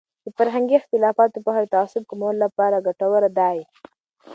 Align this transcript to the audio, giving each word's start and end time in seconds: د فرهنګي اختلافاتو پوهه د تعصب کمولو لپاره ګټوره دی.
د 0.25 0.27
فرهنګي 0.37 0.75
اختلافاتو 0.77 1.43
پوهه 1.45 1.59
د 1.65 1.69
تعصب 1.75 2.03
کمولو 2.09 2.43
لپاره 2.45 2.83
ګټوره 2.87 3.29
دی. 3.39 3.57